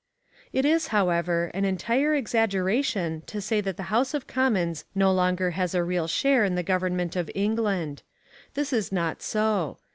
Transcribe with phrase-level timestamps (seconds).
[0.51, 5.51] It is, however, an entire exaggeration to say that the House of Commons no longer
[5.51, 8.01] has a real share in the government of England.
[8.55, 9.77] This is not so.